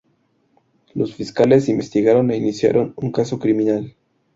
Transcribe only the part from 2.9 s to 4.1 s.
un caso criminal.